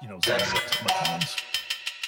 You 0.00 0.08
know, 0.08 0.20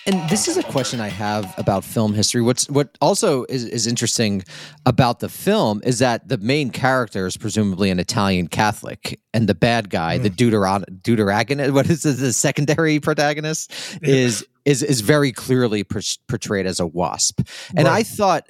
And 0.07 0.31
this 0.31 0.47
is 0.47 0.57
a 0.57 0.63
question 0.63 1.01
I 1.01 1.09
have 1.09 1.53
about 1.59 1.83
film 1.83 2.15
history. 2.15 2.41
What's 2.41 2.71
what 2.71 2.97
also 3.01 3.45
is, 3.49 3.65
is 3.65 3.89
interesting 3.89 4.45
about 4.85 5.19
the 5.19 5.29
film 5.29 5.81
is 5.85 5.99
that 5.99 6.29
the 6.29 6.39
main 6.39 6.71
character 6.71 7.27
is 7.27 7.37
presumably 7.37 7.91
an 7.91 7.99
Italian 7.99 8.47
Catholic, 8.47 9.19
and 9.35 9.49
the 9.49 9.57
bad 9.57 9.91
guy, 9.91 10.19
the 10.19 10.31
Deuteron 10.31 10.85
Deuteragonist, 11.03 11.73
what 11.73 11.91
is 11.91 12.07
it, 12.07 12.19
the 12.19 12.33
secondary 12.33 13.01
protagonist, 13.01 13.73
is 14.03 14.47
is 14.65 14.85
is 14.85 15.01
very 15.01 15.33
clearly 15.33 15.83
per- 15.83 16.01
portrayed 16.29 16.67
as 16.67 16.79
a 16.79 16.87
wasp. 16.87 17.41
And 17.77 17.89
I 17.89 18.05
thought 18.05 18.49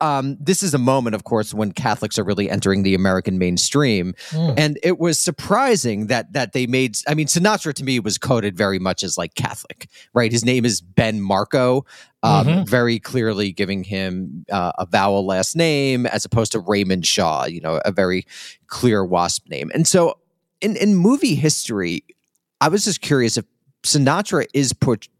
um, 0.00 0.36
this 0.40 0.62
is 0.62 0.74
a 0.74 0.78
moment, 0.78 1.14
of 1.14 1.24
course, 1.24 1.54
when 1.54 1.72
Catholics 1.72 2.18
are 2.18 2.24
really 2.24 2.50
entering 2.50 2.82
the 2.82 2.94
American 2.94 3.38
mainstream, 3.38 4.14
Mm. 4.30 4.54
and 4.58 4.78
it 4.82 4.98
was 4.98 5.18
surprising 5.18 6.08
that 6.08 6.32
that 6.34 6.52
they 6.52 6.66
made. 6.66 6.96
I 7.08 7.14
mean, 7.14 7.26
Sinatra 7.26 7.72
to 7.74 7.84
me 7.84 7.98
was 8.00 8.18
coded 8.18 8.56
very 8.56 8.78
much 8.78 9.02
as 9.02 9.16
like 9.16 9.34
Catholic, 9.34 9.88
right? 10.12 10.30
His 10.30 10.44
name 10.44 10.64
is 10.64 10.80
Ben 10.80 11.20
Marco, 11.22 11.86
um, 12.22 12.46
Mhm. 12.46 12.68
very 12.68 12.98
clearly 12.98 13.52
giving 13.52 13.84
him 13.84 14.44
uh, 14.52 14.72
a 14.78 14.84
vowel 14.86 15.24
last 15.24 15.56
name 15.56 16.04
as 16.06 16.24
opposed 16.24 16.52
to 16.52 16.58
Raymond 16.60 17.06
Shaw, 17.06 17.46
you 17.46 17.60
know, 17.60 17.80
a 17.84 17.92
very 17.92 18.26
clear 18.66 19.04
WASP 19.04 19.48
name. 19.48 19.70
And 19.74 19.86
so, 19.88 20.18
in 20.60 20.76
in 20.76 20.94
movie 20.94 21.34
history, 21.36 22.04
I 22.60 22.68
was 22.68 22.84
just 22.84 23.00
curious 23.00 23.36
if 23.36 23.44
Sinatra 23.82 24.46
is 24.52 24.72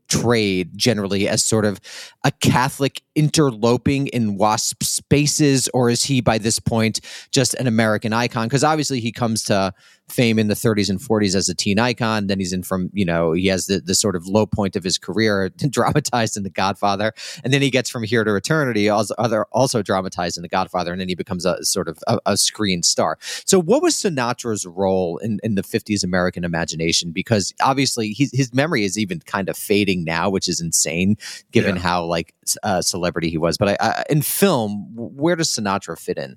portrayed 0.08 0.76
generally 0.76 1.28
as 1.28 1.44
sort 1.44 1.64
of 1.64 1.80
a 2.24 2.30
Catholic 2.30 3.02
interloping 3.14 4.06
in 4.08 4.36
WASP 4.36 4.82
spaces, 4.82 5.68
or 5.74 5.90
is 5.90 6.04
he 6.04 6.20
by 6.20 6.38
this 6.38 6.58
point 6.58 7.00
just 7.30 7.54
an 7.54 7.66
American 7.66 8.12
icon? 8.12 8.46
Because 8.46 8.64
obviously 8.64 9.00
he 9.00 9.12
comes 9.12 9.44
to 9.44 9.72
fame 10.08 10.38
in 10.38 10.48
the 10.48 10.54
30s 10.54 10.88
and 10.88 11.00
40s 11.00 11.34
as 11.34 11.48
a 11.48 11.54
teen 11.54 11.78
icon. 11.78 12.28
Then 12.28 12.38
he's 12.38 12.52
in 12.52 12.62
from, 12.62 12.90
you 12.92 13.04
know, 13.04 13.32
he 13.32 13.46
has 13.48 13.66
the, 13.66 13.80
the 13.80 13.94
sort 13.94 14.14
of 14.16 14.26
low 14.26 14.46
point 14.46 14.76
of 14.76 14.84
his 14.84 14.98
career 14.98 15.48
dramatized 15.70 16.36
in 16.36 16.42
The 16.42 16.50
Godfather. 16.50 17.12
And 17.42 17.52
then 17.52 17.60
he 17.62 17.70
gets 17.70 17.90
from 17.90 18.02
here 18.04 18.22
to 18.24 18.34
eternity, 18.36 18.88
also, 18.88 19.14
other, 19.18 19.46
also 19.52 19.82
dramatized 19.82 20.36
in 20.36 20.42
The 20.42 20.48
Godfather. 20.48 20.92
And 20.92 21.00
then 21.00 21.08
he 21.08 21.14
becomes 21.14 21.44
a 21.44 21.62
sort 21.64 21.88
of 21.88 21.98
a, 22.06 22.18
a 22.26 22.36
screen 22.36 22.82
star. 22.82 23.18
So 23.20 23.60
what 23.60 23.82
was 23.82 23.94
Sinatra's 23.94 24.64
role 24.66 25.18
in, 25.18 25.40
in 25.42 25.54
the 25.56 25.62
50s 25.62 26.04
American 26.04 26.44
imagination? 26.44 27.10
Because 27.12 27.52
obviously 27.60 28.12
his, 28.12 28.30
his 28.32 28.54
memory 28.54 28.84
is 28.84 28.98
even 28.98 29.20
kind 29.20 29.48
of 29.48 29.56
fading 29.56 30.04
now, 30.04 30.30
which 30.30 30.48
is 30.48 30.60
insane 30.60 31.16
given 31.50 31.76
Yeah. 31.76 31.82
how 31.82 32.04
like 32.04 32.32
uh, 32.62 32.80
celebrity 32.80 33.28
he 33.28 33.38
was. 33.38 33.58
But 33.58 33.70
I, 33.70 33.76
I, 33.80 34.04
in 34.08 34.22
film, 34.22 34.86
where 34.94 35.34
does 35.36 35.48
Sinatra 35.48 35.98
fit 35.98 36.16
in? 36.18 36.36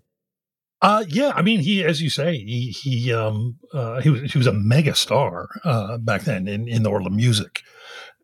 Uh, 0.81 1.03
yeah, 1.09 1.33
I 1.35 1.41
mean, 1.41 1.59
he, 1.59 1.83
as 1.83 2.01
you 2.01 2.09
say, 2.09 2.37
he 2.37 2.71
he 2.71 3.13
um 3.13 3.57
uh, 3.73 3.99
he 3.99 4.09
was 4.09 4.31
he 4.31 4.37
was 4.37 4.47
a 4.47 4.53
mega 4.53 4.95
star 4.95 5.49
uh, 5.65 5.97
back 5.97 6.23
then 6.23 6.47
in 6.47 6.67
in 6.67 6.83
the 6.83 6.89
world 6.89 7.07
of 7.07 7.13
music, 7.13 7.61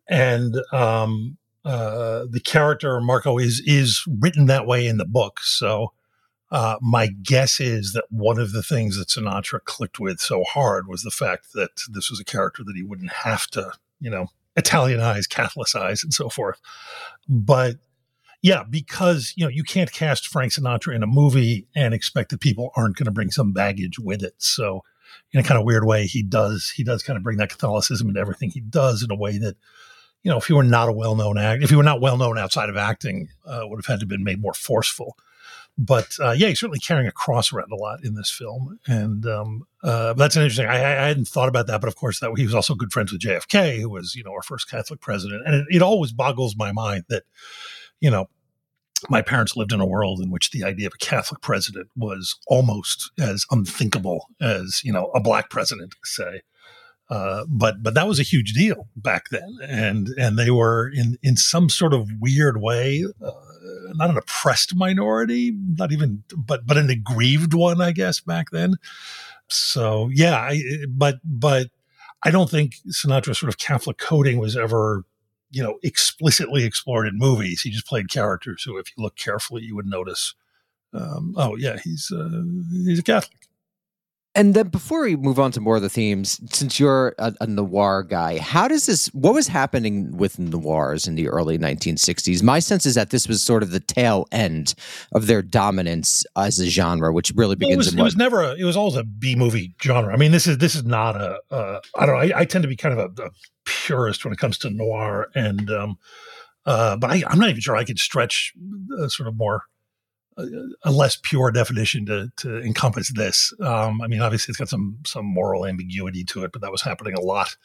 and 0.08 0.56
um 0.72 1.36
uh 1.64 2.24
the 2.30 2.40
character 2.40 3.00
Marco 3.00 3.38
is 3.38 3.60
is 3.66 4.02
written 4.20 4.46
that 4.46 4.66
way 4.66 4.86
in 4.86 4.96
the 4.96 5.04
book. 5.04 5.40
So, 5.42 5.92
uh, 6.50 6.76
my 6.80 7.08
guess 7.08 7.60
is 7.60 7.92
that 7.92 8.06
one 8.10 8.38
of 8.38 8.52
the 8.52 8.62
things 8.62 8.96
that 8.96 9.08
Sinatra 9.08 9.60
clicked 9.64 10.00
with 10.00 10.20
so 10.20 10.42
hard 10.44 10.88
was 10.88 11.02
the 11.02 11.10
fact 11.10 11.48
that 11.54 11.70
this 11.92 12.08
was 12.10 12.20
a 12.20 12.24
character 12.24 12.62
that 12.64 12.76
he 12.76 12.82
wouldn't 12.82 13.12
have 13.12 13.48
to, 13.48 13.72
you 14.00 14.10
know, 14.10 14.28
Italianize, 14.56 15.28
Catholicize, 15.28 16.02
and 16.02 16.14
so 16.14 16.30
forth. 16.30 16.58
But 17.28 17.76
yeah, 18.46 18.62
because 18.62 19.32
you 19.34 19.44
know 19.44 19.50
you 19.50 19.64
can't 19.64 19.90
cast 19.90 20.28
Frank 20.28 20.52
Sinatra 20.52 20.94
in 20.94 21.02
a 21.02 21.06
movie 21.08 21.66
and 21.74 21.92
expect 21.92 22.30
that 22.30 22.38
people 22.38 22.70
aren't 22.76 22.94
going 22.94 23.06
to 23.06 23.10
bring 23.10 23.32
some 23.32 23.52
baggage 23.52 23.98
with 23.98 24.22
it. 24.22 24.34
So, 24.38 24.84
in 25.32 25.40
a 25.40 25.42
kind 25.42 25.58
of 25.58 25.66
weird 25.66 25.84
way, 25.84 26.06
he 26.06 26.22
does 26.22 26.72
he 26.76 26.84
does 26.84 27.02
kind 27.02 27.16
of 27.16 27.24
bring 27.24 27.38
that 27.38 27.50
Catholicism 27.50 28.08
into 28.08 28.20
everything 28.20 28.50
he 28.50 28.60
does 28.60 29.02
in 29.02 29.10
a 29.10 29.16
way 29.16 29.36
that 29.38 29.56
you 30.22 30.30
know 30.30 30.36
if 30.36 30.48
you 30.48 30.54
were 30.54 30.62
not 30.62 30.88
a 30.88 30.92
well 30.92 31.16
known 31.16 31.38
act, 31.38 31.64
if 31.64 31.72
you 31.72 31.76
were 31.76 31.82
not 31.82 32.00
well 32.00 32.16
known 32.16 32.38
outside 32.38 32.68
of 32.68 32.76
acting, 32.76 33.30
uh, 33.44 33.62
would 33.64 33.78
have 33.78 33.86
had 33.86 33.98
to 33.98 34.04
have 34.04 34.08
been 34.08 34.22
made 34.22 34.40
more 34.40 34.54
forceful. 34.54 35.16
But 35.76 36.14
uh, 36.22 36.30
yeah, 36.30 36.46
he's 36.46 36.60
certainly 36.60 36.78
carrying 36.78 37.08
a 37.08 37.12
cross 37.12 37.52
around 37.52 37.72
a 37.72 37.76
lot 37.76 38.04
in 38.04 38.14
this 38.14 38.30
film, 38.30 38.78
and 38.86 39.26
um, 39.26 39.66
uh, 39.82 40.12
that's 40.12 40.36
an 40.36 40.42
interesting. 40.42 40.66
I, 40.66 40.76
I 40.76 41.08
hadn't 41.08 41.26
thought 41.26 41.48
about 41.48 41.66
that, 41.66 41.80
but 41.80 41.88
of 41.88 41.96
course, 41.96 42.20
that 42.20 42.30
he 42.36 42.44
was 42.44 42.54
also 42.54 42.76
good 42.76 42.92
friends 42.92 43.10
with 43.10 43.22
JFK, 43.22 43.80
who 43.80 43.90
was 43.90 44.14
you 44.14 44.22
know 44.22 44.30
our 44.30 44.42
first 44.42 44.70
Catholic 44.70 45.00
president, 45.00 45.42
and 45.44 45.56
it, 45.56 45.66
it 45.68 45.82
always 45.82 46.12
boggles 46.12 46.54
my 46.56 46.70
mind 46.70 47.06
that 47.08 47.24
you 47.98 48.08
know 48.08 48.28
my 49.08 49.22
parents 49.22 49.56
lived 49.56 49.72
in 49.72 49.80
a 49.80 49.86
world 49.86 50.20
in 50.20 50.30
which 50.30 50.50
the 50.50 50.64
idea 50.64 50.86
of 50.86 50.94
a 50.94 51.04
Catholic 51.04 51.40
president 51.42 51.88
was 51.96 52.36
almost 52.46 53.10
as 53.18 53.44
unthinkable 53.50 54.28
as 54.40 54.80
you 54.84 54.92
know 54.92 55.10
a 55.14 55.20
black 55.20 55.50
president, 55.50 55.94
say. 56.04 56.42
Uh, 57.08 57.44
but 57.48 57.82
but 57.82 57.94
that 57.94 58.08
was 58.08 58.18
a 58.18 58.24
huge 58.24 58.52
deal 58.52 58.88
back 58.96 59.28
then, 59.30 59.58
and 59.62 60.08
and 60.18 60.38
they 60.38 60.50
were 60.50 60.90
in 60.92 61.16
in 61.22 61.36
some 61.36 61.68
sort 61.68 61.94
of 61.94 62.08
weird 62.20 62.60
way, 62.60 63.04
uh, 63.24 63.30
not 63.94 64.10
an 64.10 64.16
oppressed 64.16 64.74
minority, 64.74 65.52
not 65.76 65.92
even 65.92 66.24
but 66.36 66.66
but 66.66 66.76
an 66.76 66.90
aggrieved 66.90 67.54
one, 67.54 67.80
I 67.80 67.92
guess 67.92 68.18
back 68.20 68.50
then. 68.50 68.74
So 69.48 70.10
yeah, 70.12 70.36
I, 70.36 70.60
but 70.88 71.20
but 71.22 71.68
I 72.24 72.32
don't 72.32 72.50
think 72.50 72.74
Sinatra's 72.88 73.38
sort 73.38 73.50
of 73.50 73.58
Catholic 73.58 73.98
coding 73.98 74.38
was 74.38 74.56
ever 74.56 75.04
you 75.50 75.62
know 75.62 75.78
explicitly 75.82 76.64
explored 76.64 77.06
in 77.06 77.18
movies. 77.18 77.62
He 77.62 77.70
just 77.70 77.86
played 77.86 78.10
characters 78.10 78.62
who, 78.64 78.76
if 78.78 78.88
you 78.96 79.02
look 79.02 79.16
carefully, 79.16 79.62
you 79.62 79.74
would 79.76 79.86
notice. 79.86 80.34
Um, 80.92 81.34
oh 81.36 81.56
yeah, 81.56 81.78
he's 81.82 82.10
uh, 82.10 82.42
he's 82.70 82.98
a 82.98 83.02
Catholic. 83.02 83.48
And 84.36 84.52
then 84.52 84.68
before 84.68 85.00
we 85.00 85.16
move 85.16 85.40
on 85.40 85.50
to 85.52 85.60
more 85.60 85.76
of 85.76 85.82
the 85.82 85.88
themes, 85.88 86.38
since 86.54 86.78
you're 86.78 87.14
a, 87.18 87.32
a 87.40 87.46
noir 87.46 88.02
guy, 88.02 88.38
how 88.38 88.68
does 88.68 88.84
this, 88.84 89.06
what 89.14 89.32
was 89.32 89.48
happening 89.48 90.14
with 90.14 90.38
noirs 90.38 91.08
in 91.08 91.14
the 91.14 91.28
early 91.30 91.58
1960s? 91.58 92.42
My 92.42 92.58
sense 92.58 92.84
is 92.84 92.94
that 92.96 93.08
this 93.08 93.26
was 93.26 93.42
sort 93.42 93.62
of 93.62 93.70
the 93.70 93.80
tail 93.80 94.26
end 94.30 94.74
of 95.12 95.26
their 95.26 95.40
dominance 95.40 96.26
as 96.36 96.58
a 96.58 96.66
genre, 96.66 97.14
which 97.14 97.32
really 97.34 97.56
begins 97.56 97.72
it 97.72 97.78
was, 97.78 97.92
in 97.94 97.98
it 97.98 98.02
was 98.02 98.16
never 98.16 98.42
a, 98.42 98.52
it 98.52 98.64
was 98.64 98.76
always 98.76 98.96
a 98.96 99.04
B 99.04 99.34
movie 99.36 99.74
genre. 99.82 100.12
I 100.12 100.18
mean, 100.18 100.32
this 100.32 100.46
is 100.46 100.58
this 100.58 100.74
is 100.74 100.84
not 100.84 101.16
a 101.16 101.40
uh, 101.50 101.80
I 101.96 102.04
don't 102.04 102.14
know. 102.16 102.36
I, 102.36 102.40
I 102.40 102.44
tend 102.44 102.62
to 102.62 102.68
be 102.68 102.76
kind 102.76 102.98
of 102.98 103.18
a, 103.18 103.22
a 103.22 103.30
purist 103.64 104.22
when 104.24 104.34
it 104.34 104.38
comes 104.38 104.58
to 104.58 104.70
noir, 104.70 105.28
and 105.34 105.70
um, 105.70 105.96
uh, 106.66 106.96
but 106.96 107.10
I, 107.10 107.22
I'm 107.26 107.38
not 107.38 107.48
even 107.48 107.62
sure 107.62 107.74
I 107.74 107.84
could 107.84 107.98
stretch 107.98 108.52
a 109.00 109.08
sort 109.08 109.28
of 109.28 109.36
more 109.36 109.56
uh, 109.56 109.60
a 110.38 110.90
less 110.90 111.16
pure 111.22 111.50
definition 111.50 112.06
to 112.06 112.30
to 112.36 112.58
encompass 112.58 113.12
this. 113.12 113.52
Um, 113.60 114.00
I 114.02 114.06
mean, 114.06 114.20
obviously, 114.20 114.52
it's 114.52 114.58
got 114.58 114.68
some 114.68 114.98
some 115.06 115.24
moral 115.24 115.66
ambiguity 115.66 116.24
to 116.24 116.44
it, 116.44 116.52
but 116.52 116.62
that 116.62 116.72
was 116.72 116.82
happening 116.82 117.14
a 117.14 117.20
lot, 117.20 117.56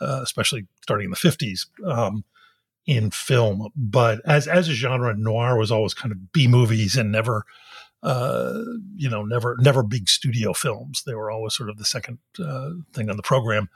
uh, 0.00 0.20
especially 0.22 0.66
starting 0.82 1.06
in 1.06 1.10
the 1.10 1.16
50s. 1.16 1.66
Um, 1.86 2.24
in 2.84 3.12
film, 3.12 3.68
but 3.76 4.20
as 4.26 4.48
as 4.48 4.68
a 4.68 4.72
genre, 4.72 5.14
noir 5.16 5.56
was 5.56 5.70
always 5.70 5.94
kind 5.94 6.10
of 6.10 6.32
B 6.32 6.48
movies 6.48 6.96
and 6.96 7.12
never 7.12 7.44
uh, 8.02 8.58
you 8.96 9.08
know, 9.08 9.24
never 9.24 9.56
never 9.60 9.82
big 9.82 10.08
studio 10.08 10.52
films. 10.52 11.04
They 11.06 11.14
were 11.14 11.30
always 11.30 11.54
sort 11.54 11.70
of 11.70 11.78
the 11.78 11.84
second 11.84 12.18
uh, 12.44 12.70
thing 12.92 13.08
on 13.08 13.16
the 13.16 13.22
program. 13.22 13.68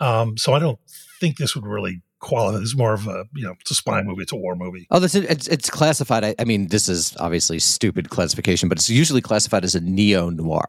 Um, 0.00 0.36
so 0.36 0.52
I 0.52 0.58
don't 0.58 0.78
think 1.18 1.36
this 1.36 1.54
would 1.54 1.66
really 1.66 2.02
qualify. 2.20 2.58
This 2.58 2.68
is 2.68 2.76
more 2.76 2.94
of 2.94 3.06
a 3.06 3.24
you 3.34 3.44
know, 3.44 3.54
it's 3.60 3.70
a 3.70 3.74
spy 3.74 4.02
movie, 4.02 4.22
it's 4.22 4.32
a 4.32 4.36
war 4.36 4.54
movie. 4.54 4.86
Oh, 4.90 5.00
this 5.00 5.14
is, 5.14 5.24
it's, 5.24 5.48
it's 5.48 5.70
classified. 5.70 6.24
I, 6.24 6.34
I 6.38 6.44
mean, 6.44 6.68
this 6.68 6.88
is 6.88 7.16
obviously 7.18 7.58
stupid 7.58 8.10
classification, 8.10 8.68
but 8.68 8.78
it's 8.78 8.88
usually 8.88 9.20
classified 9.20 9.64
as 9.64 9.74
a 9.74 9.80
neo 9.80 10.30
noir. 10.30 10.64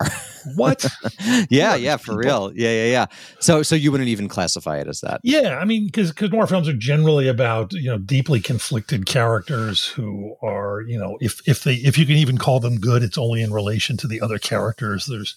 What? 0.55 0.85
yeah, 1.49 1.75
yeah, 1.75 1.97
for 1.97 2.17
people? 2.17 2.17
real. 2.17 2.51
Yeah, 2.55 2.71
yeah, 2.71 2.85
yeah. 2.85 3.05
So, 3.39 3.61
so 3.63 3.75
you 3.75 3.91
wouldn't 3.91 4.09
even 4.09 4.27
classify 4.27 4.79
it 4.79 4.87
as 4.87 5.01
that. 5.01 5.21
yeah, 5.23 5.59
I 5.59 5.65
mean, 5.65 5.85
because 5.85 6.09
because 6.09 6.31
noir 6.31 6.47
films 6.47 6.67
are 6.67 6.73
generally 6.73 7.27
about 7.27 7.73
you 7.73 7.89
know 7.89 7.97
deeply 7.97 8.39
conflicted 8.39 9.05
characters 9.05 9.85
who 9.85 10.35
are 10.41 10.81
you 10.81 10.97
know 10.97 11.17
if 11.21 11.47
if 11.47 11.63
they 11.63 11.75
if 11.75 11.97
you 11.97 12.05
can 12.05 12.15
even 12.15 12.37
call 12.37 12.59
them 12.59 12.79
good, 12.79 13.03
it's 13.03 13.17
only 13.17 13.41
in 13.41 13.53
relation 13.53 13.97
to 13.97 14.07
the 14.07 14.21
other 14.21 14.39
characters. 14.39 15.05
There's 15.05 15.35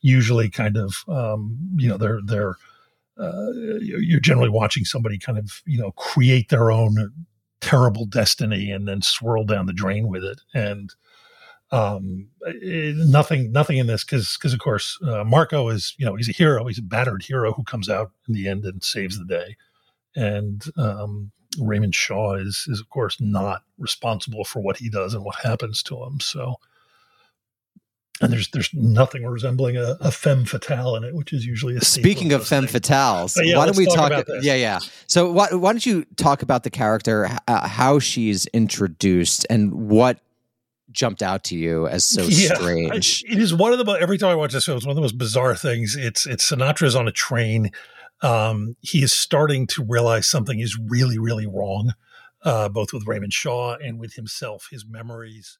usually 0.00 0.50
kind 0.50 0.76
of 0.76 1.04
um, 1.08 1.58
you 1.76 1.88
know 1.88 1.96
they're 1.96 2.20
they're 2.24 2.56
uh, 3.18 3.50
you're 3.80 4.20
generally 4.20 4.48
watching 4.48 4.84
somebody 4.84 5.18
kind 5.18 5.38
of 5.38 5.62
you 5.66 5.78
know 5.78 5.92
create 5.92 6.48
their 6.48 6.70
own 6.70 7.12
terrible 7.60 8.04
destiny 8.04 8.70
and 8.70 8.86
then 8.86 9.00
swirl 9.02 9.44
down 9.44 9.66
the 9.66 9.72
drain 9.72 10.08
with 10.08 10.24
it. 10.24 10.40
And 10.52 10.92
um 11.70 12.28
eh, 12.46 12.92
nothing 12.94 13.50
nothing 13.50 13.78
in 13.78 13.86
this 13.86 14.04
because 14.04 14.36
because 14.36 14.52
of 14.52 14.60
course 14.60 14.98
uh, 15.02 15.24
marco 15.24 15.68
is 15.70 15.94
you 15.98 16.04
know 16.04 16.14
he's 16.14 16.28
a 16.28 16.32
hero. 16.32 16.66
He's 16.66 16.78
a 16.78 16.82
battered 16.82 17.22
hero 17.22 17.52
who 17.52 17.64
comes 17.64 17.88
out 17.88 18.10
in 18.28 18.34
the 18.34 18.48
end 18.48 18.64
and 18.64 18.82
saves 18.84 19.18
the 19.18 19.24
day. 19.24 19.56
And 20.14 20.64
um 20.76 21.30
raymond 21.58 21.94
shaw 21.94 22.34
is 22.34 22.66
is 22.68 22.80
of 22.80 22.88
course 22.90 23.16
not 23.20 23.62
responsible 23.78 24.44
for 24.44 24.60
what 24.60 24.76
he 24.76 24.90
does 24.90 25.14
and 25.14 25.24
what 25.24 25.36
happens 25.36 25.82
to 25.84 26.02
him. 26.04 26.20
So 26.20 26.56
and 28.24 28.32
there's 28.32 28.48
there's 28.48 28.70
nothing 28.74 29.24
resembling 29.24 29.76
a, 29.76 29.96
a 30.00 30.10
femme 30.10 30.44
fatale 30.44 30.96
in 30.96 31.04
it, 31.04 31.14
which 31.14 31.32
is 31.32 31.44
usually 31.46 31.76
a 31.76 31.80
Speaking 31.80 32.32
of 32.32 32.46
femme 32.46 32.66
things. 32.66 32.86
fatales, 32.88 33.36
yeah, 33.42 33.56
why 33.56 33.66
don't 33.66 33.76
we 33.76 33.86
talk 33.86 34.10
talk? 34.10 34.26
Yeah, 34.40 34.54
yeah. 34.54 34.78
So 35.06 35.30
why, 35.30 35.48
why 35.52 35.72
don't 35.72 35.84
you 35.86 36.04
talk 36.16 36.42
about 36.42 36.62
the 36.64 36.70
character, 36.70 37.28
uh, 37.46 37.68
how 37.68 37.98
she's 37.98 38.46
introduced, 38.46 39.46
and 39.48 39.72
what 39.88 40.18
jumped 40.90 41.22
out 41.22 41.44
to 41.44 41.56
you 41.56 41.86
as 41.88 42.04
so 42.04 42.22
Yeah, 42.28 42.54
strange? 42.54 43.24
I- 43.28 43.32
it 43.32 43.38
is 43.38 43.52
one 43.54 43.72
of 43.72 43.84
the 43.84 43.92
every 43.92 44.18
time 44.18 44.30
I 44.30 44.34
watch 44.34 44.52
this 44.52 44.64
show, 44.64 44.76
it's 44.76 44.84
one 44.86 44.92
of 44.92 44.96
the 44.96 45.02
most 45.02 45.18
bizarre 45.18 45.54
things. 45.54 45.96
It's 45.96 46.26
it's 46.26 46.50
Sinatra's 46.50 46.96
on 46.96 47.06
a 47.08 47.12
train. 47.12 47.70
Um, 48.22 48.76
he 48.80 49.02
is 49.02 49.12
starting 49.12 49.66
to 49.68 49.84
realize 49.84 50.26
something 50.28 50.60
is 50.60 50.78
really 50.88 51.18
really 51.18 51.46
wrong, 51.46 51.94
uh, 52.42 52.68
both 52.68 52.92
with 52.92 53.06
Raymond 53.06 53.32
Shaw 53.32 53.74
and 53.76 53.98
with 53.98 54.14
himself. 54.14 54.68
His 54.70 54.86
memories 54.86 55.58